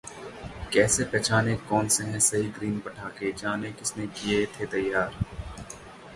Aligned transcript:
कैसे 0.73 1.03
पहचानें 1.03 1.57
कौन 1.67 1.87
से 1.87 2.03
हैं 2.03 2.19
सही 2.19 2.47
ग्रीन 2.49 2.79
पटाखे, 2.79 3.31
जानें- 3.31 3.77
किसने 3.79 4.07
किए 4.07 4.45
थे 4.45 4.65
तैयार 4.65 5.13